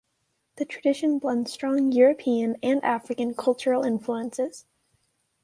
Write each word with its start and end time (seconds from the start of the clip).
The 0.55 0.65
tradition 0.65 1.19
blends 1.19 1.53
strong 1.53 1.91
European 1.91 2.57
and 2.63 2.83
African 2.83 3.35
cultural 3.35 3.83
influences. 3.83 4.65